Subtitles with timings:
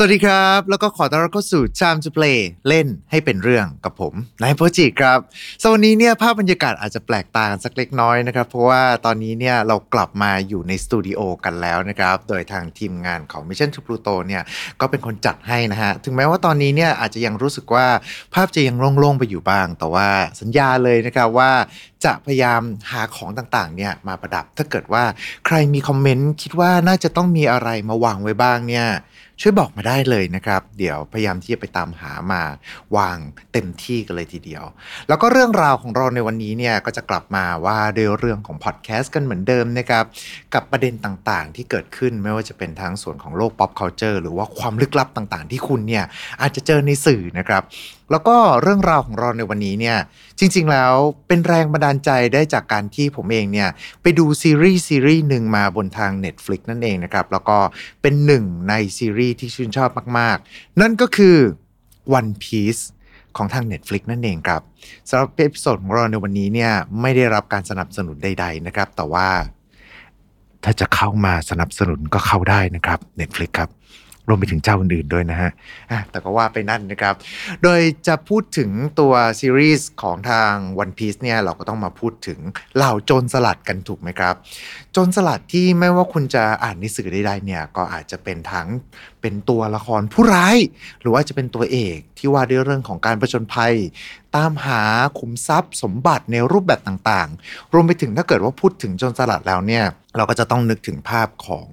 [0.00, 5.18] สวัสดีครับ แล้วก็ขอต้อนรับเข้าสู่ Time to Play เล่นให้เป็นเรื่องกับผมนายโปจิครับ
[5.62, 14.42] สวันนี้เนี่ยภาพบรรยากาศอาจจะแปลกตากันสักเล็กน้อยนะครับ เพราะว่าตอนนี้เนี่ยเรากลับมาอยู่ในสตูดิโอกันแล้วนะครับ โดยทางทีมงานของ Mission to Pluto เนี่ย
[14.80, 17.86] ก็เป็นคนจัดให้นะฮะ ถึงแม้ว่าตอนนี้เนี่ยอาจจะยังรู้สึกว่า
[18.34, 20.08] ภาพจะยังโล่งๆไปอยู่บ้าง แต่ว่า
[20.40, 21.50] สัญญาเลยนะครับว่า
[22.04, 22.60] จะพยายาม
[22.90, 25.04] หาของต่างๆเนี่ยมาประดับถ้าเกิดว่า
[25.46, 28.88] ใครมีคอมเมนต์คิดว่าน่าจะต้องมีอะไรมาวางไว้บ้างเนี่ย
[29.40, 32.42] ช่วยบอกมาได้เลยนะครับ เดี๋ยวพยายามที่จะไปตามหามา
[32.96, 33.18] วาง
[33.52, 34.64] เต็มที่กันเลยทีเดียว
[35.08, 40.04] แล้วก็เรื่องราวของเราในวันนี้เนี่ยก็จะกลับมาว่าด้วยเรื่องของพอดแคสต์กันเหมือนเดิมนะครับ
[40.54, 46.04] กับประเด็นต่างๆ ที่เกิดขึ้นไม่ว่าจะเป็นทั้งส่วนของโลก pop culture หรือว่าความลึกลับต่างๆ ที่คุณเนี่ย
[46.40, 47.62] อาจจะเจอในสื่อนะครับ
[48.10, 49.98] แล้วก็เรื่องราวของเราในวันนี้เนี่ย
[50.38, 50.94] จริง ๆ แล้ว
[51.28, 53.68] เป็นแรงบันดาลใจได้จากการที่ผมเองเนี่ย
[54.02, 57.58] ไปดูซีรีส์ซีรีส์หนึ่งมาบนทาง Netflix นั่นเองนะครับ แล้วก็
[58.02, 61.36] เป็นหนึ่งในซีรีส์ที่ชื่นชอบมาก ๆ นั่นก็คือ
[62.18, 62.82] One Piece
[63.36, 64.62] ของทาง Netflix นั่นเองครับ
[65.08, 69.28] สำหรับ episode ของเราในวันนี้เนี่ยไม่ได้รับการสนับสนุนใด ๆ นะครับ แต่ว่า
[70.64, 73.70] ถ้าจะเข้ามาสนับสนุนก็เข้าได้นะครับ Netflix ครับ
[74.28, 75.50] รวมไปถึงเจ้าอื่นๆด้วยนะฮะ
[76.10, 77.14] แต่ก็ว่าไปนั่นนะครับ
[77.62, 82.38] โดยจะพูดถึงตัวซีรีส์ของทาง One Piece เนี่ยเราก็ต้องมาพูดถึง
[82.76, 84.34] เหล่าโจรสลัดกันถูกไหมครับ
[85.00, 88.68] จรสลัดที่ไม่ว่าคุณจะอ่านในสื่อใดๆเนี่ยก็อาจจะเป็นทั้ง
[89.20, 90.56] เป็นตัวละครผู้ร้าย
[91.00, 93.74] หรือว่าจะเป็นตัวเอกที่ว่าด้วยเรื่องของการประจนภัย
[94.36, 94.82] ตามหา
[95.18, 99.84] ขุมทรัพย์ สมบัติในรูปแบบต่างๆ รวมไปถึงถ้าเกิดว่าพูดถึงจรสลัดแล้วเนี่ย
[100.16, 101.68] เราก็จะต้องนึกถึงภาพของ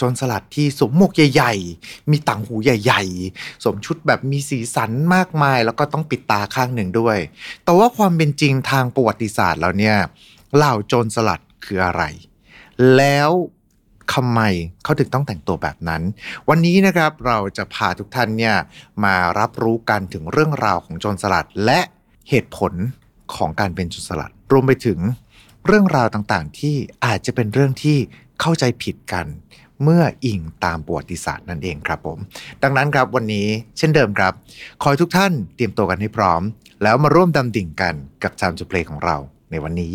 [0.00, 3.02] จรสลัดที่สวมหมวกใหญ่ ๆ มีต่างหูใหญ่
[3.34, 7.18] ๆสวมชุดแบบมีสีสันมากมาย แล้วก็ต้องปิดตาข้างหนึ่งด้วย
[7.64, 9.96] แต่ว่าความเป็นจริงทางประวัติศาสตร์แล้วเนี่ย
[10.56, 12.04] เหล่าโจรสลัดคืออะไร
[12.96, 13.30] แล้ว
[14.14, 14.40] ทำไม
[14.84, 16.02] เขาถึงต้องแต่งตัวแบบนั้น
[16.48, 18.56] วันนี้นะครับเราจะพาทุกท่านเนี่ย
[19.04, 21.80] มารับรู้กันถึงเรื่องราวของโจรสลัด และ
[22.28, 22.72] เหตุผล
[23.34, 24.98] ของการเป็นโจรสลัด รวมไปถึง
[25.66, 26.74] เรื่องราวต่างๆ ที่
[27.04, 27.96] อาจจะเป็นเรื่องที่
[28.40, 29.26] เข้าใจผิดกัน
[29.82, 32.18] เมื่ออิงตามประวัติศาสตร์นั่นเองครับผม
[32.62, 34.32] ดังนั้นครับวันนี้เช่นเดิมครับ
[34.80, 36.42] ขอให้ทุกท่านเตรียมตัวกันให้พร้อม
[36.82, 39.16] แล้วมาร่วมดำดิ่งกันกับ Time to Play ของเรา
[39.50, 39.94] ในวันนี้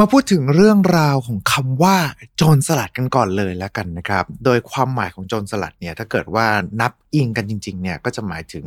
[0.00, 1.96] มาพูดถึงเรื่องราวของคำว่า
[2.36, 6.46] โจรสลัดกันก่อนเลยแล้วกันนะครับ โดยความหมายของโจรสลัดเนี่ยถ้าเกิดว่า
[6.80, 8.64] นับอิงกันจริงๆเนี่ยก็จะหมายถึง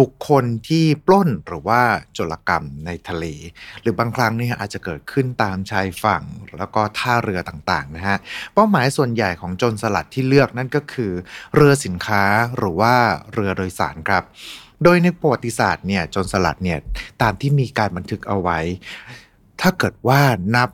[0.00, 1.80] บุคคลที่ปล้นหรือว่า
[2.12, 3.24] โจรกรรมในทะเล
[3.80, 6.22] หรือบางครั้งเนี่ยอาจจะเกิดขึ้นตามชายฝั่ง
[6.58, 8.16] แล้วก็ท่าเรือต่างๆนะฮะ
[8.54, 11.12] เป้าหมายส่วนใหญ่ของโจรสลัดที่เลือกนั่นก็คือ
[11.54, 12.22] เรือสินค้า
[12.56, 12.94] หรือว่า
[13.32, 14.24] เรือโดยสารครับ
[14.84, 16.78] โดยในประวัติศาสตร์เนี่ยโจรสลัดเนี่ย
[17.22, 18.58] ตามที่มีการบันทึกเอาไว้
[19.60, 20.20] ถ้าเกิดว่า
[20.56, 20.70] นับ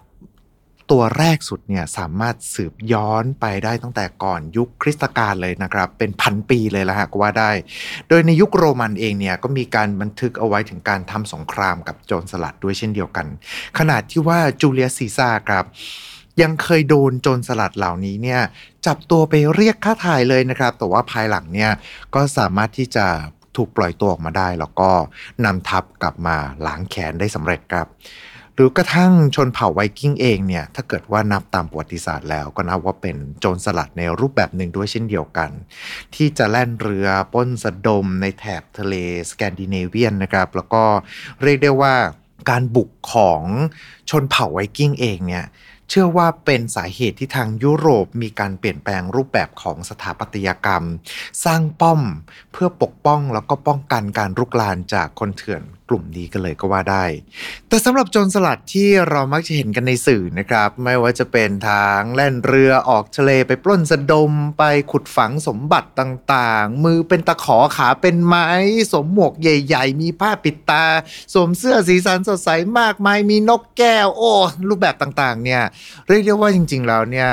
[0.91, 7.51] ตัวแรกสุดเนี่ยสามารถสืบย้อนไปได้ตั้งแต่ก่อนยุคคริสตกาลเลยนะครับ เป็นพันปีเลยละฮะก็ว่าได้
[8.09, 13.27] โดยในยุคโรมันเองเนี่ยก็มีการบันทึกเอาไว้ถึงการทำสงครามกับโจรสลัดด้วยเช่นเดียวกัน
[13.79, 15.65] ขนาดที่ว่าจูเลียสซีซ่าครับ
[16.43, 18.41] ยังเคยโดนโจรสลัดเหล่านี้เนี่ย
[18.87, 21.71] จับตัวไปเรียกค่าถ่ายเลยนะครับ แต่ว่าภายหลังเนี่ย
[22.15, 23.07] ก็สามารถที่จะ
[23.57, 24.91] ถูกปล่อยตัวออกมาได้ แล้วก็
[25.45, 26.37] นำทัพกลับมา
[26.67, 27.87] ล้างแค้นได้สำเร็จครับ
[28.55, 35.50] หรือกระทั่งชนเผ่าไวกิ้งเองเนี่ยถ้าเกิดว่านับตามประวัติศาสตร์แล้วก็นับว่าเป็นโจรสลัดในรูปแบบหนึ่งด้วยเช่นเดียวกัน
[36.15, 38.94] ที่จะแล่นเรือป้นสะดมในแถบทะเล
[39.31, 40.84] สแกนดิเนเวียนนะครับ แล้วก็
[41.43, 41.94] เรียกได้ว่า
[42.50, 43.43] การบุกของ
[44.11, 45.47] ชนเผ่าไวกิ้งเองเนี่ย
[45.93, 50.84] เชื่อว่าเป็นสาเหตุที่ทางยุโรปมีการเปลี่ยนแปลงรูปแบบของสถาปัตยกรรม
[51.44, 52.00] สร้างป้อม
[52.53, 57.05] เพื่อปกป้องแล้วก็ป้องกันการรุกรานจากคนเถื่อน กลุ่มนี้กันเลยก็ว่าได้
[57.69, 68.49] แต่สำหรับโจรสลัดที่เรามักจะเห็นกันในสื่อนะครับ ไม่ว่าจะเป็นทางแล่นเรือออกทะเลไปปล้นสะดมไปขุดฝังสมบัติต่างๆ มือเป็นตะขอขาเป็นไม้
[68.91, 70.85] สวมหมวกใหญ่ ๆ มีผ้าปิดตา
[71.32, 74.32] สวมเสื้อสีสันสดใสมากมายมีนกแก้ว โอ้
[74.69, 75.62] รูปแบบต่างๆเนี่ย
[76.09, 77.31] เรียกได้ว่าจริง ๆ แล้วเนี่ย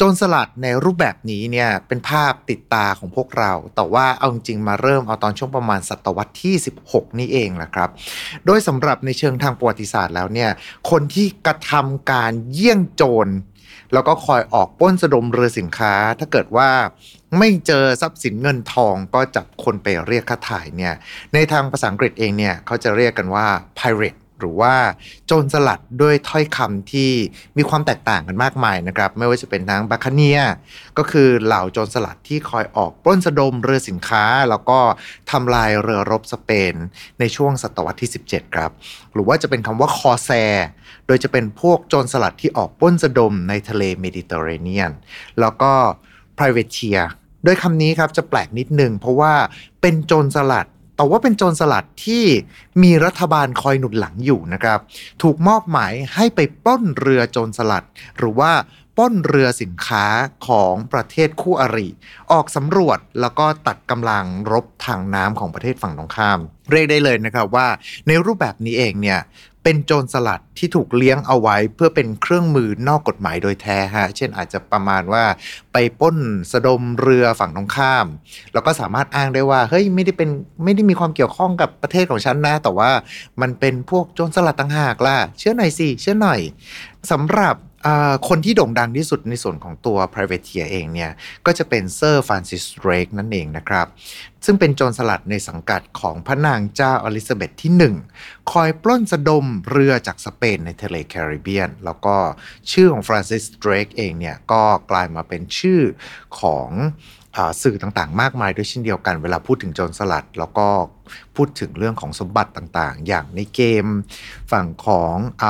[0.00, 6.54] จรสลัดในรูปแบบนี้เนี่ยเป็นภาพติดตาของพวกเรา แต่ว่าเอาจริงมาเริ่มเอาตอนช่วงประมาณศตวรรษที่
[6.86, 7.90] 16 นี่เองแหละครับ
[8.46, 10.50] โดยสำหรับในเชิงทางประวัติศาสตร์แล้วเนี่ย
[10.90, 13.28] คนที่กระทำการเยี่ยงโจร
[13.92, 16.70] แล้วก็คอยออกป้นสะดมเรือสินค้า ถ้าเกิดว่า
[17.38, 20.94] ไม่เจอทรัพย์สินเงินทองก็จับคนไปเรียกค่าถ่ายเนี่ย
[21.34, 23.46] ในทางภาษาอังกฤษเองเนี่ยเขาจะเรียกกันว่า
[23.78, 24.74] pirate หรือว่า
[25.26, 27.10] โจรสลัดด้วยถ้อยคำที่
[27.56, 30.40] มีความแตกต่างกันมากมายนะครับ ไม่ว่าจะเป็นทั้งบาคาเนีย
[30.98, 34.78] ก็คือเหล่าโจรสลัดที่คอยออกปล้นสะดมเรือสินค้า แล้วก็
[35.30, 36.74] ทำลายเรือรบสเปน
[37.20, 38.70] ในช่วงศตวรรษที่ 17 ครับ
[39.12, 40.30] หรือว่าจะเป็นคำว่าคอแซ
[41.06, 44.92] โดยจะเป็นพวกโจรสลัดที่ออกปล้นสะดมในทะเลเมดิเตอร์เรเนียน
[45.40, 45.72] แล้วก็
[46.38, 47.02] privateer
[47.44, 49.32] โดยคำนี้ครับจะแปลกนิดนึงเพราะว่า
[49.80, 50.66] เป็นโจรสลัด
[50.98, 52.24] แต่ว่าเป็นโจรสลัดที่
[52.82, 54.78] มีรัฐบาลคอยหนุนหลังอยู่นะครับ
[55.22, 57.86] ถูกมอบหมายให้ไปปล้นเรือโจรสลัด
[58.18, 58.52] หรือว่า
[58.96, 60.04] ปล้นเรือสินค้า
[60.46, 61.88] ของประเทศคู่อริ
[62.32, 66.38] ออกสำรวจแล้วก็ตัดกำลังรบทางน้ำของประเทศฝั่งตรงข้าม
[66.70, 67.68] เรียกได้เลยนะครับว่า
[68.08, 69.20] ในรูปแบบนี้เองเนี่ย
[69.64, 75.24] เป็นโจรสลัดที่ถูกเลี้ยงเอาไว้เพื่อเป็นเครื่องมือนอกกฎหมายโดยแท้ฮะ เช่นอาจจะประมาณว่า
[75.72, 76.16] ไปป้น
[76.52, 78.06] สะดมเรือฝั่งตรงข้าม
[78.52, 80.30] แล้วก็สามารถอ้างได้ว่า เฮ้ยไม่ได้เป็น
[80.64, 82.90] ไม่ได้มีความเกี่ยวข้องกับประเทศของฉันนะ แต่ว่า
[83.40, 86.40] มันเป็นพวกโจรสลัดต่างหากล่ะ เชื่อหน่อยสิ เชื่อหน่อย
[87.10, 87.56] สำหรับ
[88.28, 91.10] คนที่โด่งดังที่สุดในส่วนของตัว privateer เองเนี่ย
[91.46, 93.86] ก็จะเป็นเซอร์ฟรานซิสเดรกนั่นเองนะครับ
[94.44, 97.72] ซึ่งเป็นโจรสลัดในสังกัดของพระนางเจ้าอลิซาเบธที่
[98.14, 102.16] 1 คอยปล้นสะดมเรือจากสเปนในทะเลแคริบเบียน แล้วก็
[102.72, 105.80] ชื่อของฟรานซิสเดรกเองเนี่ย ก็กลายมาเป็นชื่อ
[106.40, 106.70] ของ
[107.62, 110.68] สื่อต่างๆ มากมายด้วยเช่นเดียวกัน เวลาพูดถึงโจรสลัด แล้วก็
[111.36, 113.86] พูดถึงเรื่องของสมบัติต่างๆ อย่างในเกม
[114.52, 115.44] ฝั่งของอ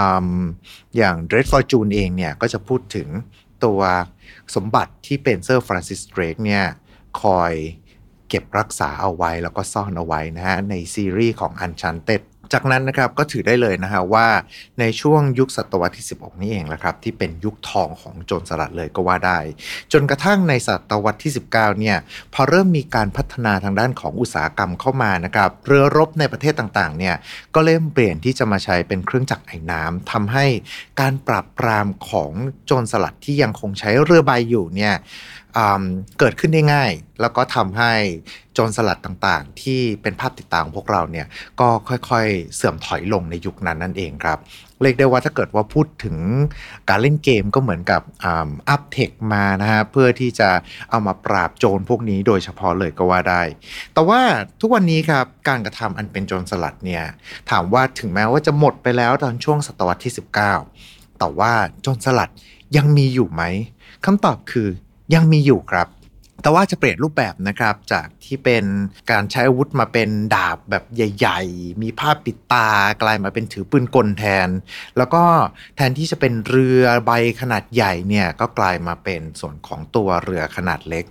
[0.97, 3.09] อย่าง Drake's Fortune เองเนี่ยก็จะพูดถึง
[3.65, 3.81] ตัว
[4.55, 6.65] สมบัติที่เป็นเซอร์ฟรานซิสเดรกเนี่ย
[7.23, 7.53] คอย
[8.29, 12.23] เก็บรักษาเอาไว้แล้วก็ซ่อนเอาไว้นะฮะในซีรีส์ของ Uncharted
[12.53, 14.27] จากนั้นนะครับก็ถือได้เลยนะฮะว่า
[14.81, 19.39] ในช่วงยุคศตวรรษที่ 16 นี่เองแหละครับที่เป็นยุคทองของโจรสลัดเลยก็ว่าได้
[19.93, 21.97] จนกระทั่งในศตวรรษที่ 19 เนี่ย
[22.35, 27.15] พอเริ่มมีการพัฒนาทางด้านของอุตสาหกรรมเข้ามานะครับเรือรบในประเทศต่างๆเนี่ย
[27.55, 30.47] ก็เริ่มเปลี่ยนที่จะมาใช้เป็นเครื่องจักรไอ้น้ำทำให้
[31.01, 32.33] การปราบปรามของ
[32.67, 34.95] โจรสลัดที่ยังคงใช้เรือใบอยู่เนี่ย
[36.19, 37.93] เกิดขึ้นได้ง่าย แล้วก็ทำให้
[38.55, 41.27] โจรสลัดต่างๆ ที่เป็นภาพติดตามของพวกเราเนี่ย
[41.61, 44.39] ก็ค่อยๆเสื่อมถอยลงในยุคนั้นนั่นเองครับ
[44.83, 46.17] เรียกได้ว่าถ้าเกิดว่าพูดถึง
[46.89, 50.49] การเล่นเกมก็เหมือนกับอัพเทคมานะฮะเพื่อที่จะ
[50.91, 53.43] เอามาปราบโจรพวกนี้โดยเฉพาะเลยก็ว่าได้
[53.95, 54.21] แต่ว่า
[54.61, 57.05] ทุกวันนี้ครับการกระทำอันเป็นโจรสลัดเนี่ย
[57.51, 60.13] ถามว่าถึงแม้ว่าจะหมดไปแล้วตอนช่วงศตวรรษที่
[60.67, 61.53] 19 แต่ว่า
[61.83, 62.31] โจรสลัด
[62.77, 63.43] ยังมีอยู่ไหม
[64.05, 64.69] คำตอบคือ
[65.15, 65.89] ยังมีอยู่ครับ
[66.43, 68.65] แต่ว่าจะเปลี่ยนรูปแบบนะครับ จากที่เป็น
[69.11, 72.69] การใช้อาวุธมาเป็นดาบแบบใหญ่ ๆ มีผ้าปิดตา
[73.03, 74.49] กลายมาเป็นถือปืนกลแทน
[74.97, 75.23] แล้วก็
[75.77, 77.11] แทนที่จะเป็นเรือใบ
[77.41, 81.05] ขนาดใหญ่เนี่ยก็กลายมาเป็นส่วนของตัวเรือขนาดเล็ก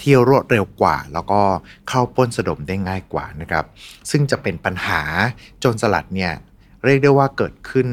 [0.00, 1.40] ที่รวดเร็วกว่า แล้วก็
[1.88, 3.64] เข้าป้นสะดมได้ง่ายกว่านะครับ
[4.10, 5.02] ซึ่งจะเป็นปัญหา
[5.60, 6.32] โจรสลัดเนี่ย
[6.84, 7.88] เรียกได้ว่าเกิดขึ้น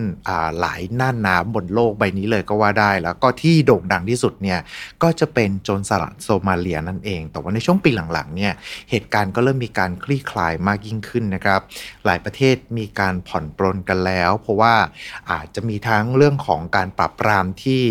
[0.59, 4.59] หลายน่านน้ำบนโลกใบนี้เลยก็ว่าได้ แล้วก็ที่โด่งดังที่สุดเนี่ย
[5.03, 8.53] ก็จะเป็นโจรสลัดโซมาเลียนั่นเอง แต่ว่าในช่วงปีหลังๆเนี่ย
[8.89, 11.61] เหตุการณ์ก็เริ่มมีการคลี่คลายมากยิ่งขึ้นนะครับ
[12.05, 14.75] หลายประเทศมีการผ่อนปรนกันแล้ว เพราะว่า
[15.31, 17.83] อาจจะมีทั้งเรื่องของการปราบปรามที่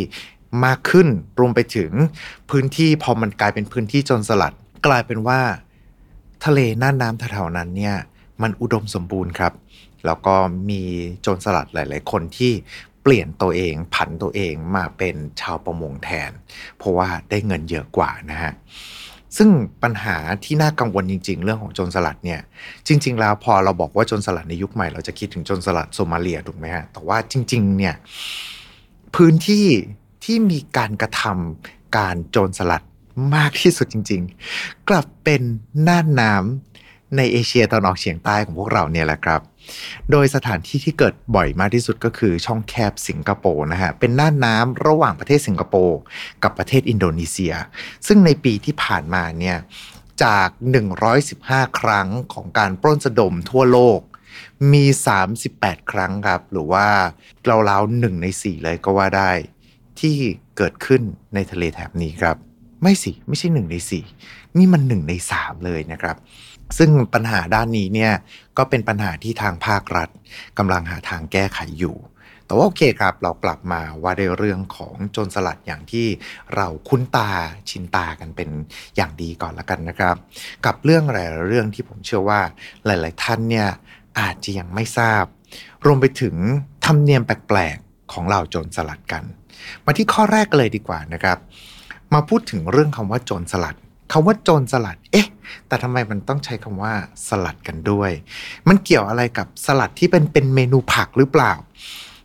[0.65, 1.09] มากขึ้น
[1.41, 1.93] รวมไปถึง
[2.51, 4.55] พื้นที่พอมันกลายเป็นพื้นที่โจรสลัด
[4.87, 5.41] กลายเป็นว่า
[6.45, 7.97] ทะเลน่านน้ำแถวๆนั้นเนี่ย
[8.43, 9.53] มันอุดมสมบูรณ์ครับ
[10.07, 10.35] แล้วก็
[10.71, 10.83] มี
[11.23, 12.53] โจรสลัดหลาย ๆ คนที่
[13.03, 16.31] เปลี่ยนตัวเองผันตัวเองมาเป็นชาวประมงแทน
[16.79, 18.53] เพราะว่าได้เงินเยอะกว่านะฮะ
[19.37, 19.49] ซึ่ง
[19.83, 22.41] ปัญหาที่น่ากังวลจริง ๆ เรื่องของโจรสลัดเนี่ย
[22.87, 27.95] จริง ๆ แล้วพอเราบอกว่าโจรสลัดในยุคใหม่เราจะคิดถึงโจรสลัดโซมาเลียถูกไหมฮะแต่ว่าจริง ๆ เนี่ย
[29.15, 29.67] พื้นที่
[30.25, 32.83] ที่มีการกระทำการโจรสลัด
[33.35, 34.23] มากที่สุดจริง
[34.55, 35.43] ๆ กลับเป็น
[35.89, 39.41] น่านน้ำในเอเชียตะวันออกเฉียงใต้ของพวกเราเนี่ยแหละครับ
[40.11, 45.99] โดยสถานที่ที่เกิดบ่อยมากที่สุดก็คือช่องแคบสิงคโปร์นะฮะ เป็นน่านน้ำระหว่างประเทศสิงคโปร์
[46.43, 47.55] กับประเทศอินโดนีเซีย
[48.07, 49.59] ซึ่งในปีที่ผ่านมาเนี่ย
[50.25, 50.49] จาก
[51.15, 54.01] 115 ครั้งของการปล้นสะดมทั่วโลก
[54.73, 54.85] มี
[55.39, 56.87] 38 ครั้งครับ หรือว่า
[57.45, 59.31] เราวๆหนึ่งใน4เลยก็ว่าได้
[60.01, 60.17] ที่
[60.57, 61.03] เกิดขึ้น
[61.35, 62.37] ในทะเลแถบนี้ครับ
[62.83, 63.77] ไม่สิ ไม่ใช่หนึ่งใน
[64.17, 66.17] 4นี่มันหนึ่งใน3เลยนะครับ
[66.79, 68.13] ซึ่งปัญหาด้านนี้เนี่ย
[68.59, 70.09] ก็เป็นปัญหาที่ทางภาครัฐ
[70.59, 71.97] กำลังหาทางแก้ไขอยู่
[72.47, 76.07] แต่ว่าโอเคครับ เรากลับมาว่าในเรื่องของโจรสลัดอย่างที่
[76.55, 77.31] เราคุ้นตา
[77.71, 78.51] ชินตากันเป็น
[78.97, 80.17] อย่างดีก่อนละกันนะครับ
[80.67, 82.41] กับเรื่องหลายเรื่องที่ผมเชื่อว่า
[82.87, 83.69] หลาย ๆ ท่านเนี่ย
[84.21, 85.25] อาจจะยังไม่ทราบ
[85.85, 86.37] รวมไปถึง
[86.85, 89.25] ธรรมเนียมแปลก ๆ ของเหล่าโจรสลัดกัน
[89.85, 91.39] มาที่ข้อแรกเลยดีกว่านะครับ
[92.15, 93.77] มาพูดถึงเรื่องคำว่าโจรสลัด
[94.13, 95.29] คำว่าโจรสลัด เอ๊ะ
[95.67, 96.95] แต่ทำไมมันต้องใช้คำว่า
[97.29, 98.11] สลัดกันด้วย
[98.69, 101.53] มันเกี่ยวอะไรกับสลัดที่เป็นเป็นเมนูผักหรือเปล่า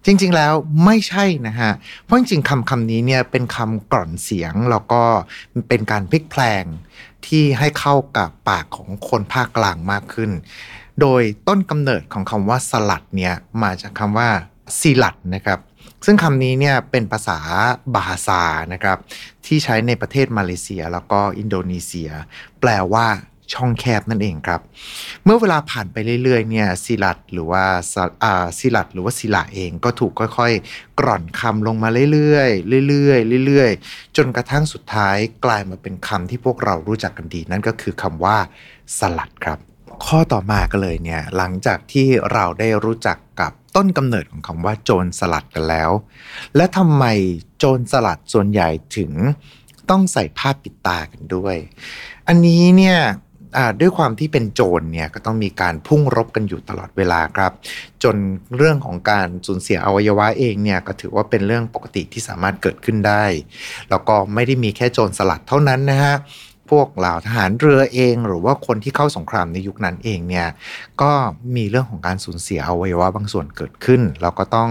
[0.05, 0.53] จริงๆแล้ว
[0.85, 1.71] ไม่ใช่นะฮะ
[2.03, 5.01] เพราะจริงๆคำคำนี้เนี่ยเป็นคำกร่อนเสียงแล้วก็
[5.69, 6.63] เป็นการพลิกแพลง
[7.25, 10.31] ที่ให้เข้ากับปากของคนภาคกลางมากขึ้น
[11.01, 14.29] โดยต้นกำเนิดของคำว่าสลัดเนี่ยมาจากคำว่า
[14.79, 15.59] ซีลัดนะครับ
[16.05, 17.39] ซึ่งคำนี้เนี่ยเป็นภาษา
[17.93, 18.41] บาฮาซา
[18.73, 18.97] นะครับ
[19.45, 22.09] ที่ใช้ในประเทศมาเลเซียแล้วก็อินโดนีเซีย
[22.59, 23.07] แปลว่า
[23.53, 24.61] ช่องแคบนั่นเองครับ
[25.23, 27.63] เมื่อเวลาผ่านไปเรื่อยๆเนี่ยซิลัดหรือว่า
[28.59, 32.41] สิลัดหรือว่าซิลาเองก็ถูกค่อยๆ กร่อนคำลงมาเรื่อ
[32.81, 38.37] ยๆเรื่อยๆเรื่อยๆ จนกระทั่งสุดท้ายกลายมาเป็นคำที่พวกเรารู้จักกันดี นั่นก็คือคำว่า
[38.99, 39.59] สลัดครับ
[40.05, 43.17] ข้อต่อมาก็เลยเนี่ยหลังจากที่เราได้รู้จัก
[43.75, 45.91] ต้นกำเนิดของคำว่าโจรสลัดกันแล้ว
[46.55, 47.05] และทำไม
[47.57, 49.11] โจรสลัดส่วนใหญ่ถึง
[49.89, 51.55] ต้องใส่ผ้าปิดตากันด้วย
[52.27, 52.97] อันนี้เนี่ย
[53.81, 57.51] ด้วยความที่เป็นโจรเนี่ยก็ต้องมีการพุ่งรบกันอยู่ตลอดเวลาครับ
[58.03, 58.15] จน
[58.57, 63.25] เรื่องของการสูญเสียอวัยวะเองเนี่ยก็ถือว่าเป็นเรื่องปกติที่สามารถเกิดขึ้นได้
[63.89, 66.15] แล้วก็ไม่ได้มีแค่โจรสลัดเท่านั้นนะฮะ
[66.69, 70.47] พวกเหล่าทหารเรือเอง หรือว่าคนที่เข้าสงครามในยุคนั้นเองเนี่ย
[71.01, 71.11] ก็
[71.55, 74.69] มีเรื่องของการสูญเสียอวัยวะบางส่วนเกิดขึ้น แล้วก็ต้อง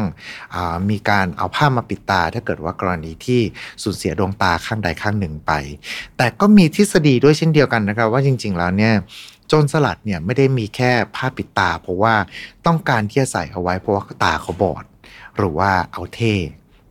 [0.55, 0.57] อ
[0.91, 3.41] มีการเอาผ้ามาปิดตา ถ้าเกิดว่ากรณีที่
[3.83, 5.53] สูญเสียดวงตาข้างใดข้างหนึ่งไป
[6.17, 8.95] แต่ก็มีทฤษฎีด้วยเช่นเดียวกันนะครับ ว่าจริง ๆ แล้วเนี่ย
[9.49, 12.15] โจรสลัดเนี่ยไม่ได้มีแค่ผ้าปิดตา เพราะว่า
[12.67, 14.85] ต้องการที่จะใส่เอาไว้เพราะว่าตาเขาบอด
[15.37, 16.35] หรือว่าเอาเท่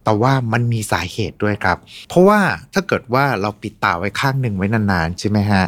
[0.03, 1.77] แต่ว่ามันมีสาเหตุด้วยครับ
[2.09, 2.39] เพราะว่า
[2.73, 5.63] ถ้าเกิดว่าเราปิดตาไว้ข้างหนึ่งไว้นานๆใช่ไหมฮะ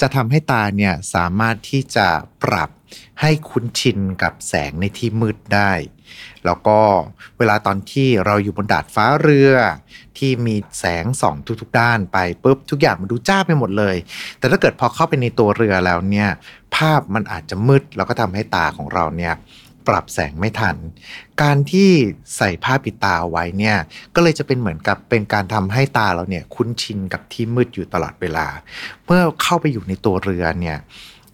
[0.00, 2.06] จะทำให้ตาเนี่ยสามารถที่จะ
[2.42, 2.70] ปรับ
[3.20, 5.72] ให้คุ้นชินกับแสงในที่มืดได้
[6.44, 6.78] แล้วก็
[7.38, 9.52] เวลาตอนที่เราอยู่บนดาดฟ้าเรือ
[10.18, 13.96] ที่มีแสงส่องทุกๆด้านไปปุ๊บทุกอย่างมันดูจ้าไปหมดเลย
[14.38, 16.28] แต่ถ้าเกิดพอเข้าไปในตัวเรือแล้วเนี่ย
[16.76, 19.34] ภาพมันอาจจะมืดแล้วก็ทำให้ตาของเราเนี่ย
[19.88, 20.76] ปรับแสงไม่ทัน
[21.42, 21.90] การที่
[22.36, 23.76] ใส่ผ้าปิดตาเอาไว้เนี่ย
[24.14, 28.46] ก็เลยจะเป็นเหมือนกับเป็นการทำให้ตาเราเนี่ยคุ้นชินกับที่มืดอยู่ตลอดเวลา
[29.04, 30.78] เมื่อเข้าไปอยู่ในตัวเรือเนี่ย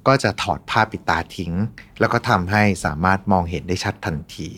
[0.06, 1.52] ก็จะถอดผ้าปิดตาทิ้ง
[2.00, 4.48] แล้วก็ทำให้สามารถมองเห็นได้ชัดทันที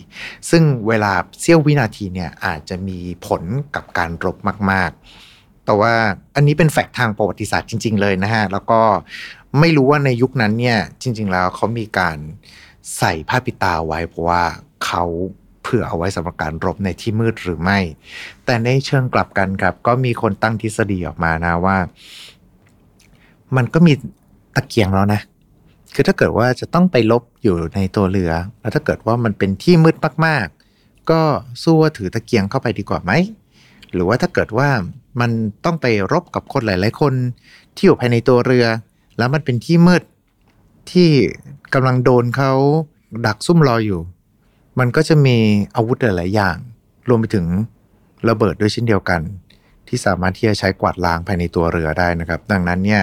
[0.50, 3.42] ซึ่งเวลาเสี้ยววินาทีเนี่ยอาจจะมีผล
[3.74, 4.36] กับการรบ
[4.70, 5.94] มาก ๆ แต่ว่า
[6.36, 8.80] อันนี้เป็นแฟกต์ทางประวัติศาสตร์จริง ๆ เลยนะฮะ แล้วก็
[9.60, 12.18] ไม่รู้ว่าในยุคนั้นเนี่ยจริง ๆ แล้วเขามีการ
[12.98, 14.42] ใส่ผ้าปิดตาไว้เพราะว่า
[14.84, 15.04] เขา
[15.62, 17.78] เผื่อเอาไว้สำหรับการรบในที่มืดหรือไม่
[18.44, 21.76] แต่ในเชิงกลับกันครับ ก็มีคนตั้งทฤษฎีออกมานะว่า
[23.56, 23.92] มันก็มี
[24.56, 25.20] ตะเกียงแล้วนะ
[25.94, 31.20] คือถ้าเกิดว่าจะต้องไปลบอยู่ในตัวเรือ แล้วถ้าเกิดว่ามันเป็นที่มืดมากๆ ก็
[31.62, 33.12] สู้ว่าถือตะเกียงเข้าไปดีกว่าไหม
[33.92, 34.68] หรือว่าถ้าเกิดว่า
[35.20, 35.30] มัน
[35.64, 37.14] ต้องไปรบกับคนหลาย ๆ คน
[37.74, 38.66] ที่อยู่ภายในตัวเรือ
[39.18, 40.02] แล้วมันเป็นที่มืด
[40.92, 41.10] ที่
[41.74, 42.52] กำลังโดนเขา
[43.26, 44.00] ดักซุ่มรออยู่
[44.78, 45.36] มันก็จะมี
[45.76, 46.56] อาวุธหลายๆอย่าง
[47.08, 47.46] รวมไปถึง
[48.28, 49.20] ระเบิดด้วยเช่นเดียวกัน
[49.88, 53.02] ที่สามารถที่จะใช้กวาดล้างภายในตัวเรือได้นะครับ ดังนั้นเนี่ย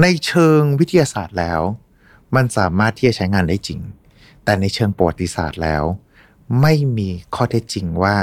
[0.00, 1.60] ในเชิงวิทยาศาสตร์แล้ว
[2.36, 3.80] มันสามารถที่จะใช้งานได้จริง
[4.44, 5.84] แต่ในเชิงประวัติศาสตร์แล้ว
[6.60, 8.16] ไม่มีข้อเท็จจริงว่า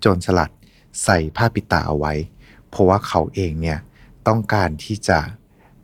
[0.00, 0.50] โจรสลัด
[1.04, 2.14] ใส่ผ้าปิดตาเอาไว้
[2.68, 3.78] เพราะว่าเขาเองเนี่ย
[4.28, 5.18] ต้องการที่จะ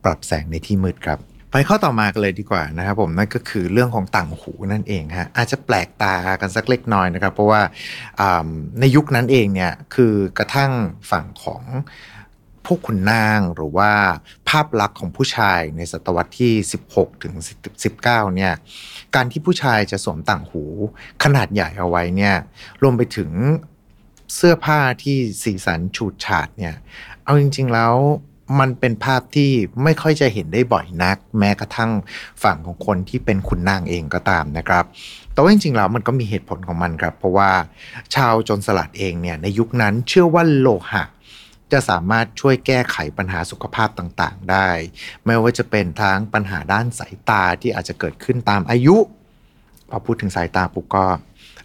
[0.05, 1.19] ปรับแสงในที่มืดครับ
[1.57, 7.63] ไปข้อต่อมากันเลยดีกว่านะครับผมนั่นก็คือเรื่องของต่างหูนั่นเองฮะอาจจะแปลกตากันสักเล็กน้อยนะครับ เพราะว่า
[8.81, 10.73] ในยุคนั้นเองเนี่ยคือกระทั่ง
[11.11, 11.63] ฝั่งของ
[12.67, 13.93] พวกขุนนางหรือว่า
[14.49, 16.53] ภาพลักษณ์ของผู้ชายในศตวรรษที่
[16.89, 17.35] 16 ถึง
[17.85, 18.03] 19
[18.37, 18.53] เนี่ย
[19.15, 20.65] การที่ผู้ชายจะสวมต่างหู
[21.25, 22.35] ขนาดใหญ่เอาไว้เนี่ย
[22.83, 23.31] รวมไปถึง
[24.35, 26.75] เสื้อผ้าที่สีสันฉูดฉาดเนี่ย
[27.25, 27.95] เอาจริง ๆ แล้ว
[28.61, 29.51] มันเป็นภาพที่
[29.83, 31.91] ไม่ค่อยจะเห็นได้บ่อยนัก แม้กระทั่ง
[32.43, 34.85] ฝั่งของคนที่เป็นขุนนางเองก็ตามนะครับ
[35.33, 37.51] แต่ว่าจริงๆแล้วมันก็มีเหตุผลของมันครับ เพราะว่า
[38.15, 41.05] ชาวจนสลัดเองเนี่ยในยุคนั้นเชื่อว่าโลหะ
[41.73, 44.69] จะสามารถช่วยแก้ไขปัญหาสุขภาพต่างๆ ได้
[45.25, 48.97] ไม่ว่าจะเป็นทั้งปัญหาด้านสายตาที่อาจจะเกิดขึ้นตามอายุ
[49.91, 51.07] พอพูดถึงสายตาปุ๊บก็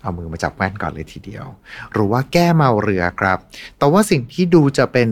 [0.01, 1.45] เอามือมาจับแว่นก่อนเลยทีเดียว
[1.91, 3.37] หรือว่าแก้เมาเรือครับ
[3.77, 5.09] แต่ว่าสิ่งที่ดูจะเป็น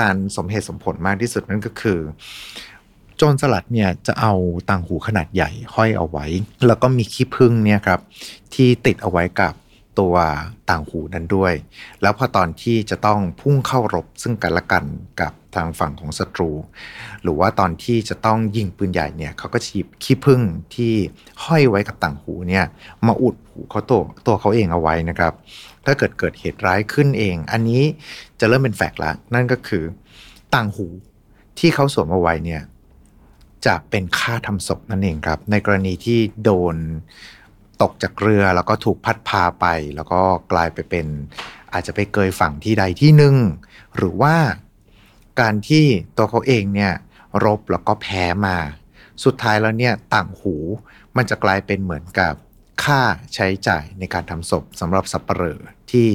[0.00, 1.98] การสมเหตุสมผลมากที่สุดนั่นก็คือ
[3.16, 4.32] โจรสลัดเนี่ยจะเอา
[4.70, 6.26] ต่างหูขนาดใหญ่ห้อยเอาไว้
[6.66, 8.00] แล้วก็มีขี้พึ่งเนี่ยครับ
[8.54, 9.52] ที่ติดเอาไว้กับ
[10.00, 10.14] ตัว
[10.70, 11.54] ต่างหูนั้นด้วย
[12.02, 14.84] แล้วพอตอนที่จะต้องพุ่งเข้ารบซึ่งกันและกัน
[15.20, 16.50] กับทางฝั่งของศัตรู
[17.22, 20.40] หรือว่าตอนที่จะต้องยิงปืนใหญ่เนี่ยเขาก็จะหยิบขี้ผึ้ง
[20.74, 20.92] ที่
[21.44, 22.64] ห้อยไว้กับต่างหูเนี่ย
[23.06, 25.32] มาอุดหูเขาตัวตัวเขาเองเอาไว้นะครับ
[25.84, 27.82] ถ้าเกิดเกิดเหตุร้ายขึ้นเอง อันนี้
[28.40, 29.84] จะเริ่มเป็นแฟกต์ละนั่นก็คือ
[30.54, 30.86] ต่างหู
[31.58, 32.62] ที่เขาสวมเอาไว้เนี่ย
[33.66, 36.76] จะเป็นค่าทำศพนั่นเองครับ ในกรณีที่โดน
[37.82, 40.20] ตกจากเรือแล้วก็ถูกพัดพาไป แล้วก็
[40.52, 41.06] กลายไปเป็น
[41.72, 43.36] อาจจะไปเกยฝั่งที่ใดที่หนึ่ง
[43.96, 44.36] หรือว่า
[45.40, 45.84] การที่
[46.16, 46.92] ตัวเขาเองเนี่ย
[47.44, 48.56] รบแล้วก็แพ้มา
[49.24, 50.54] สุดท้ายแล้วเนี่ยต่างหู
[51.16, 52.34] มันจะกลายเป็นเหมือนกับ
[52.84, 53.00] ค่า
[53.34, 55.60] ใช้จ่ายในการทำศพสำหรับสับปเหร่อ
[55.90, 56.08] ที่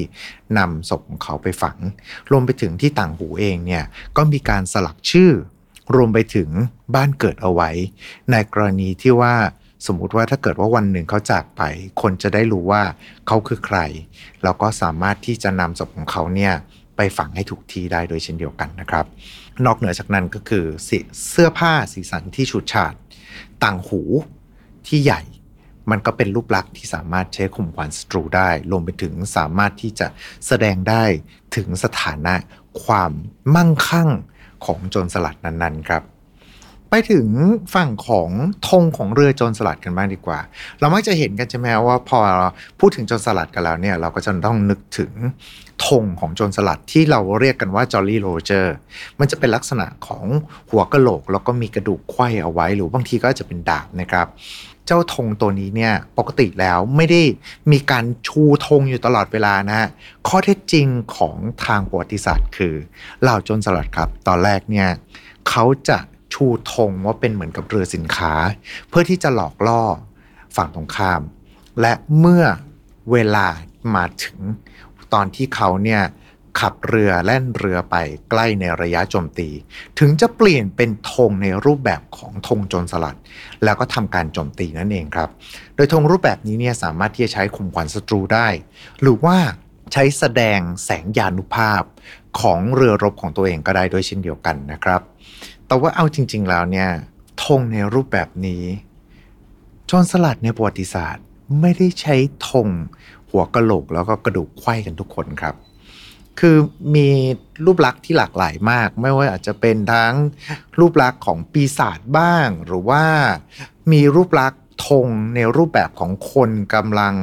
[0.57, 1.77] นำศพของเขาไปฝัง
[2.31, 3.83] รวมไปถึงที่ต่างหูเองเนี่ย
[4.17, 5.31] ก็มีการสลักชื่อ
[5.95, 6.49] รวมไปถึง
[6.95, 7.69] บ้านเกิดเอาไว้
[8.31, 9.35] ในกรณีที่ว่า
[9.85, 11.61] สมมุติว่าถ้าเกิดว่าวันหนึ่งเขาจากไป
[12.01, 12.81] คนจะได้รู้ว่า
[13.27, 13.79] เขาคือใคร
[14.43, 16.53] แล้วก็สามารถที่จะนำศพของเขาเนี่ย
[16.97, 19.05] ไปฝังให้ถูกที่ได้โดยเช่นเดียวกันนะครับ
[19.65, 20.65] นอกเหนือจากนั้นก็คือ
[21.29, 22.93] เสื้อผ้าสีสันที่ฉูดฉาด
[23.63, 24.01] ต่างหู
[24.87, 25.21] ที่ใหญ่
[25.91, 30.07] มันก็เป็นรูปลักษณ์ที่สามารถใช้ข่มขวัญศัตรูได้รวมไปถึงสามารถที่จะ
[30.47, 31.03] แสดงได้
[31.55, 32.35] ถึงสถานะ
[32.83, 33.11] ความ
[33.55, 34.09] มั่งคั่ง
[34.65, 36.03] ของโจรสลัดนั้นๆครับ
[36.89, 37.27] ไปถึง
[37.75, 38.29] ฝั่งของ
[38.69, 40.39] ธงของเรือโจรสลัดกันบ้างดีกว่า
[40.79, 42.19] เรามักจะเห็นกันใช่ไหมว่าพอ
[42.79, 45.11] พูดถึงโจรสลัดกันแล้วเนี่ย เราก็จะต้องนึกถึง
[45.87, 48.75] ธงของโจรสลัดที่เราเรียกกันว่าจอ l ลี่โรเจอร์
[49.19, 50.25] มันจะเป็นลักษณะของ
[50.69, 54.27] หัวกะโหลก แล้วก็มีกระดูกไขว้เอาไว้ หรือบางทีก็จะเป็นดาบนะครับ
[54.85, 57.21] เจ้าธงตัวนี้เนี่ยปกติแล้วไม่ได้
[57.71, 59.87] มีการชูธงอยู่ตลอดเวลานะฮะ
[60.27, 62.75] ข้อเท็จจริงของทางประวัติศาสตร์คือ
[63.21, 64.87] เหล่าโจรสลัดครับ ตอนแรกเนี่ย
[65.49, 65.97] เขาจะ
[66.33, 68.33] ชูธงว่าเป็นเหมือนกับเรือสินค้า
[68.89, 69.83] เพื่อที่จะหลอกล่อ
[70.55, 71.21] ฝั่งตรงข้าม
[71.81, 72.43] และเมื่อ
[73.11, 73.47] เวลา
[73.95, 74.39] มาถึง
[75.13, 76.01] ตอนที่เขาเนี่ย
[76.59, 77.95] ขับเรือแล่นเรือไป
[78.29, 79.49] ใกล้ในระยะโจมตี
[79.99, 83.17] ถึงจะเปลี่ยนเป็นธงในรูปแบบของธงโจรสลัด
[83.63, 85.29] แล้วก็ทำการโจมตีนั่นเองครับ
[85.75, 88.47] โดยธงรูปแบบนี้เนี่ยสามารถที่จะใช้ข่มขวัญศัตรูได้
[89.01, 89.37] หรือว่า
[89.93, 91.83] ใช้แสดงแสงยานุภาพ
[92.41, 95.01] ของเรือรบของตัวเองก็ได้ด้วยเช่นเดียวกันนะครับ
[95.67, 96.89] แต่ว่าเอาจริง ๆ แล้วเนี่ย
[97.43, 98.63] ธงในรูปแบบนี้
[99.87, 101.23] โจรสลัดในประวัติศาสตร์
[101.61, 102.15] ไม่ได้ใช้
[102.49, 102.67] ธง
[103.29, 105.55] หัวกะโหลกแล้วก็กระดูกไขว้กันทุกคนครับ
[106.39, 106.57] คือ
[106.95, 107.09] มี
[107.65, 110.13] รูปลักษณ์ที่หลากหลายมาก ไม่ว่าอาจจะเป็นทั้ง
[110.79, 113.05] รูปลักษณ์ของปีศาจบ้าง หรือว่า
[113.91, 117.15] มีรูปลักษณ์ธงในรูปแบบของคนกำลัง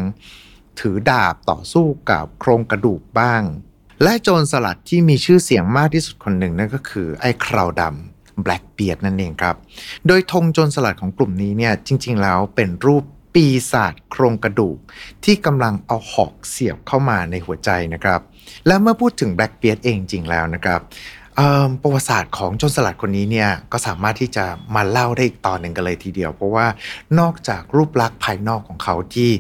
[0.80, 3.42] ถือดาบต่อสู้กับโครงกระดูกบ้าง
[4.02, 8.13] และโจรสลัดที่มีชื่อเสียงมากที่สุดคนหนึ่งนั่นก็คือไอ้คราวดำ
[8.44, 9.56] Blackbeard นั่นเองครับ
[10.06, 14.78] โดยธงโจรสลัดของกลุ่มนี้เนี่ยจริง ๆ แล้วเป็นรูปปีศาจโครงกระดูก
[15.24, 18.20] ที่กำลังเอาหอกเสียบเข้ามาในหัวใจนะครับ
[18.66, 20.82] และเมื่อพูดถึง Blackbeard เองจริงแล้วนะครับ
[21.82, 24.44] ประวัติศาสตร์ของโจรสลัดคนนี้เนี่ยก็สามารถที่จะ
[24.74, 26.66] มาเล่าได้อีกตอนหนึ่งกันเลยทีเดียว เพราะว่า
[27.18, 29.30] นอกจากรูปลักษณ์ภายนอกของเขาที่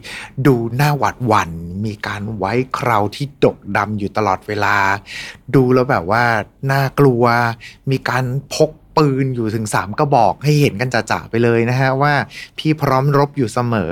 [0.46, 1.50] ดูหน้าหวาดหวัน่น
[1.84, 4.76] มีการไว้เคราวที่ดกดำอยู่ตลอดเวลา
[5.54, 6.24] ดูแล้วแบบว่า
[6.70, 7.24] น่ากลัว
[7.90, 12.14] มีการพก ปืนอยู่ถึง 3 กระบอกให้เห็นกันจ่าๆไปเลยนะฮะว่า
[12.58, 13.90] พี่พร้อมรบอยู่เสมอ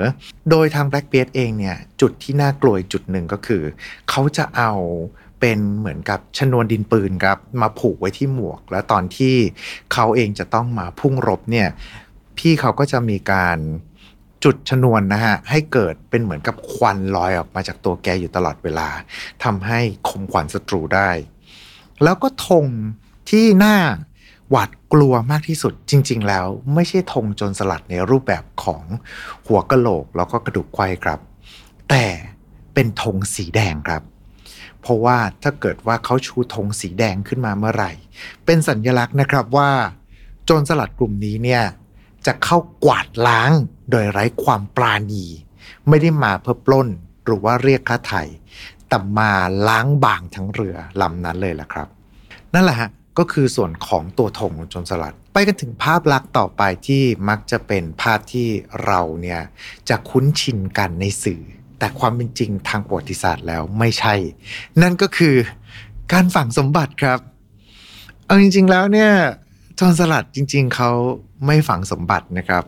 [0.49, 3.63] โดยทาง Blackbeard เองเนี่ยจุดที่น่ากลัวจุดหนึ่งก็คือ
[4.09, 4.71] เขาจะเอา
[5.39, 9.35] เป็นเหมือนกับชนวนดินปืนครับมาผูกไว้ที่หมวก แล้วตอนที่
[9.93, 11.67] เขาเองจะต้องมาพุ่งรบเนี่ย
[12.37, 13.59] พี่เขาก็จะมีการ
[14.43, 18.89] จุดชนวนนะฮะให้เกิดเป็นเหมือนกับควันลอยออกมาจากตัวแกอยู่ตลอดเวลา
[19.43, 21.09] ทำให้ข่มขวัญศัตรูได้
[22.03, 22.65] แล้วก็ธง
[23.29, 23.77] ที่หน้า
[24.55, 28.83] หวาดกลัวมากที่สุดจริง ๆ แล้ว ไม่ใช่ธงโจรสลัดในรูปแบบของ
[29.47, 31.19] หัวกะโหลกแล้วก็กระดูกไขว้ครับ
[31.89, 32.05] แต่
[32.73, 34.03] เป็นธงสีแดงครับ
[34.81, 37.91] เพราะว่าถ้าเกิดว่าเขาชูธงสีแดงขึ้นมาเมื่อไหร่
[38.45, 39.71] เป็นสัญญลักษณ์นะครับว่า
[40.45, 41.63] โจรสลัดกลุ่มนี้เนี่ย
[42.25, 43.51] จะเข้ากวาดล้าง
[43.89, 45.25] โดยไร้ความปราณี
[45.87, 46.87] ไม่ได้มาเพื่อปล้น
[47.25, 48.23] หรือว่าเรียกค่าไถ่
[48.87, 49.31] แต่มา
[49.67, 51.87] ล้างบางทั้งเรือลำนั้นเลยล่ะครับ
[52.53, 58.47] นั่นแหละฮะ ก็คือส่วนของตัวธงของโจรสลัด ไปกันถึงภาพลักษณ์ต่อไปที่มักจะเป็นภาพที่
[58.85, 59.41] เราเนี่ย
[59.89, 61.41] จะคุ้นชินกันในสื่อ
[61.79, 64.15] แต่ความเป็นจริงทางประวัติศาสตร์แล้วไม่ใช่
[64.81, 65.35] นั่นก็คือ
[66.13, 67.19] การฝังสมบัติครับ
[68.25, 69.11] เอาจริง ๆ แล้วเนี่ย
[69.75, 70.91] โจรสลัดจริง ๆเขา
[71.45, 72.63] ไม่ฝังสมบัตินะครับ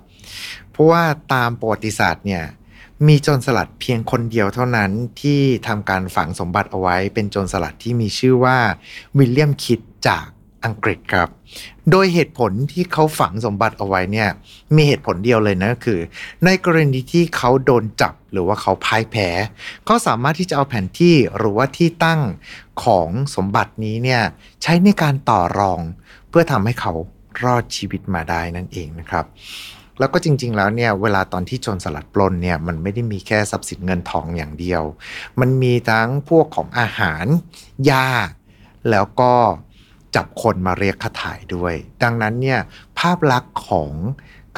[0.72, 1.04] เพราะว่า
[1.34, 2.44] ตามประวัติศาสตร์เนี่ย
[3.08, 8.58] มีโจรสลัดเพียงคนเดียวเท่านั้นที่ทำการฝังสมบัติเอาไว้เป็นโจรสลัดที่มีชื่อว่า
[9.18, 10.26] วิลเลียมคิดจาก
[10.66, 11.30] อังกฤษครับ
[11.92, 14.30] โดยเหตุผลที่เขาฝังสมบัติเอาไว้เนี่ย
[14.76, 16.00] มีเหตุผลเดียวเลยนะก็คือ
[16.46, 19.30] ในกรณีที่เขาโดนจับหรือว่าเขาพ่ายแพ้
[19.86, 22.22] เขาสามารถที่จะเอาแผนที่หรือว่าที่ตั้ง
[22.84, 24.22] ของสมบัตินี้เนี่ย
[24.62, 25.80] ใช้ในการต่อรอง
[26.30, 26.94] เพื่อทำให้เขา
[27.44, 29.26] รอดชีวิตมาได้นั่นเองนะครับ
[30.00, 34.84] แล้วก็จริง ๆ แล้วเนี่ยเวลาตอนที่โจรสลัดปล้นเนี่ยมันไม่ได้มีแค่ทรัพย์สินเงินทองอย่างเดียว
[35.40, 37.26] มันมีทั้งพวกของอาหาร
[37.90, 38.08] ยา
[38.92, 39.34] แล้วก็
[40.16, 41.74] จับคนมาเรียกค่าถ่ายด้วย
[42.04, 42.60] ดังนั้นเนี่ย
[43.00, 43.92] ภาพลักษณ์ของ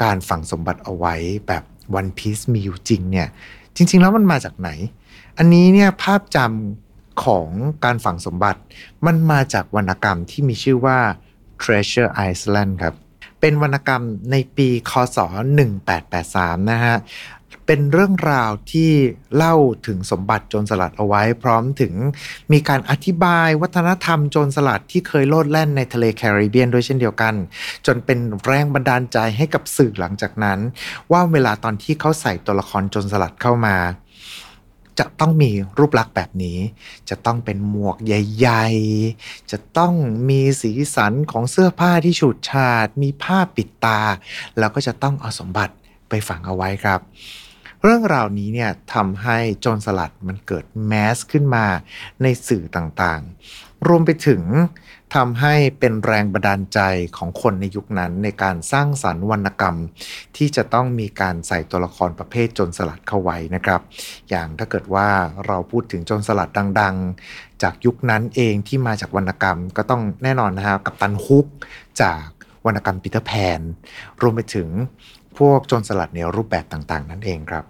[0.02, 1.14] การฝังสมบัติเอาไว้
[1.48, 3.28] แบบวันพีซมีอยู่จริงเนี่ย
[3.76, 4.70] จริง ๆ แล้วมันมาจากไหน
[5.38, 7.48] อันนี้เนี่ยภาพจำของ
[7.84, 8.60] การฝังสมบัติ
[9.06, 10.98] มันมาจากวรรณกรรมที่มีชื่อว่า
[11.62, 12.94] Treasure Island ครับ
[13.40, 15.18] เป็นวรรณกรรมในปี คศ
[15.94, 16.96] 1883 นะฮะ
[17.70, 18.90] เป็นเรื่องราวที่
[19.36, 19.54] เล่า
[19.86, 21.94] ถึงสมบัติโจรสลัดเอาไว้ พร้อมถึง
[22.52, 27.34] มีการอธิบายวัฒนธรรมโจรสลัดที่เคยโลดแล่นในทะเลแคริบเบียนด้วยเช่นเดียวกัน
[27.86, 30.58] จนเป็นแรงบันดาลใจให้กับสื่อหลังจากนั้น
[31.12, 33.76] ว่าเวลาตอนที่เขาใส่ตัวละครโจรสลัดเข้ามา
[34.98, 36.58] จะต้องมีรูปลักษณ์แบบนี้
[37.08, 38.66] จะต้องเป็นหมวกใหญ่
[39.10, 39.94] ๆ จะต้อง
[40.28, 44.00] มีสีสันของเสื้อผ้าที่ฉูดฉาด มีผ้าปิดตา
[44.58, 45.74] แล้วก็จะต้องเอาสมบัติ
[46.08, 47.00] ไปฝังเอาไว้ครับ
[47.82, 51.66] เรื่องราวนี้เนี่ยทำให้โจรสลัดมันเกิดแมสขึ้นมา
[52.22, 54.42] ในสื่อต่างๆ รวมไปถึง
[55.14, 56.80] ทำให้เป็นแรงบันดาลใจ
[57.16, 59.76] ของคนในยุคนั้นในการสร้างสรรค์วรรณกรรม
[60.36, 63.80] ที่จะต้องมีการใส่ตัวละครประเภทโจรสลัดเข้าไว้นะครับ
[64.30, 65.08] อย่างถ้าเกิดว่า
[65.46, 71.46] เราพูดถึงโจรสลัดดังๆ จากยุคนั้นเองที่มาจากวรรณกรรมก็ต้องแน่นอนนะฮะกับตันฮุก
[72.02, 72.24] จาก
[72.66, 73.60] วรรณกรรมปีเตอร์แพน
[74.20, 74.68] รวมไปถึง
[75.38, 77.64] พวกโจรสลัดในรูปแบบต่าง ๆ นั่นเองครับ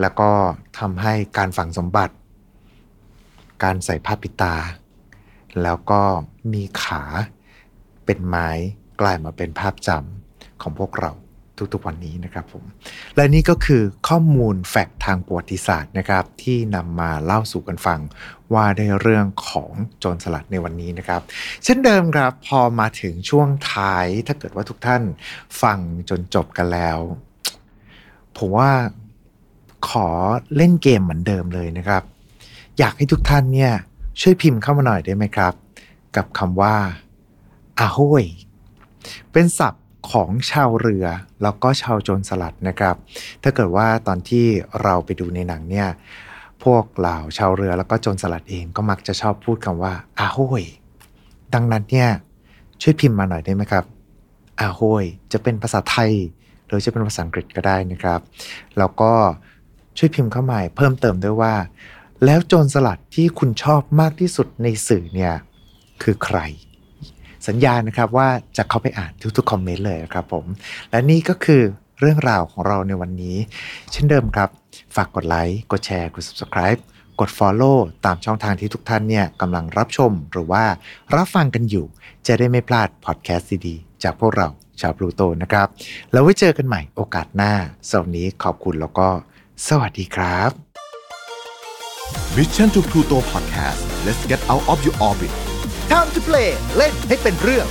[0.00, 0.30] แล้วก็
[0.78, 2.14] ทำให้การฝังสมบัติ
[3.64, 4.54] การใส่ผ้าปิดตา
[5.62, 6.00] แล้วก็
[6.52, 7.02] มีขา
[8.04, 8.48] เป็นไม้
[9.00, 11.12] กลายมาเป็นภาพจำของพวกเรา
[11.72, 12.64] ทุกๆวันนี้นะครับผม
[13.16, 18.00] และนี่ก็คือข้อมูลแฟกต์ทางประวัติศาสตร์นะครับ ที่นำมาเล่าสู่กันฟัง
[18.52, 21.20] ว่าในเรื่องของโจรสลัดในวันนี้นะครับ
[21.64, 25.02] เช่นเดิมครับพอมาถึงช่วงท้ายถ้าเกิดว่าทุกท่าน
[25.62, 26.98] ฟังจนจบกันแล้ว
[28.36, 28.70] ผมว่า
[29.88, 30.08] ขอ
[30.56, 32.02] เล่นเกมเหมือนเดิมเลยนะครับ
[32.78, 33.72] อยากให้ทุกท่านเนี่ย
[34.20, 35.54] ช่วยพิมพ์เข้ามาหน่อยได้ไหมครับ
[36.16, 36.74] กับคำว่า
[37.78, 38.24] อาโฮย
[39.32, 41.06] เป็นศัพท์ ของชาวเรือ
[41.42, 42.96] แล้วก็ชาวโจรสลัดนะครับ
[43.42, 44.46] ถ้าเกิดว่าตอนที่
[44.82, 45.88] เราไปดูในหนังเนี่ย
[46.64, 50.64] พวกเหล่าชาวเรือแล้วก็โจรสลัดเองก็มักจะชอบพูดคำว่าอาโฮย
[51.54, 52.10] ดังนั้นเนี่ย
[52.82, 53.84] ช่วยพิมพ์มาหน่อยได้ไหมครับ
[54.60, 56.12] อาโฮยจะเป็นภาษาไทย
[56.66, 58.20] หรือจะเป็นภาษาอังกฤษก็ได้นะครับ
[58.78, 59.12] แล้วก็
[59.98, 61.54] ช่วยพิมพ์เข้ามาเพิ่มเติมด้วยว่า
[62.24, 65.34] แล้วโจรสลัดที่คุณชอบมากที่สุดในสื่อเนี่ย
[66.02, 66.38] คือใคร
[67.48, 70.44] สัญญานะครับว่าจะเข้าไปอ่านทุกๆคอมเมนต์เลยนะครับผม
[70.90, 71.62] และนี่ก็คือ
[72.00, 73.36] เรื่องราวของเราในวันนี้
[73.92, 74.48] เช่นเดิมครับ
[74.96, 76.80] ฝากกดไลค์ กดแชร์ กด subscribe
[77.20, 80.64] กด follow ตามช่องทางที่ทุกท่านเนี่ยกำลังรับชมหรือว่า
[81.14, 81.86] รับฟังกันอยู่
[82.26, 84.48] จะได้ไม่พลาดพอดแคสต์ดีๆจากพวกเรา
[84.80, 85.66] ชาวพลูโตนะครับ
[86.12, 87.52] แล้วไว้เจอกันใหม่โอกาสหน้า
[87.88, 89.08] สำหรับวันนี้ขอบคุณแล้วก็
[89.68, 90.50] สวัสดีครับ
[92.36, 95.45] Mission to Pluto Podcast let's get out of your orbit
[95.92, 97.66] Time to play เล่นให้เป็นเรื่อง